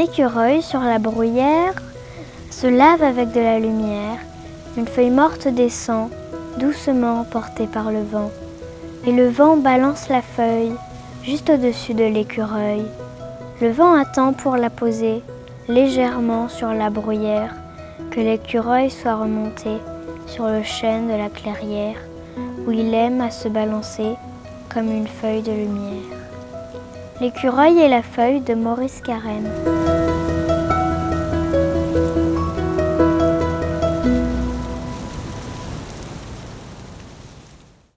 [0.00, 1.74] écureuil sur la bruyère
[2.50, 4.18] se lave avec de la lumière.
[4.76, 6.10] Une feuille morte descend,
[6.58, 8.30] doucement portée par le vent.
[9.06, 10.72] Et le vent balance la feuille
[11.22, 12.82] juste au-dessus de l'écureuil.
[13.60, 15.22] Le vent attend pour la poser
[15.68, 17.54] légèrement sur la bruyère,
[18.10, 19.70] que l'écureuil soit remonté
[20.26, 21.96] sur le chêne de la clairière,
[22.66, 24.16] où il aime à se balancer
[24.72, 26.29] comme une feuille de lumière.
[27.20, 29.46] L'écureuil et la feuille de Maurice Carême.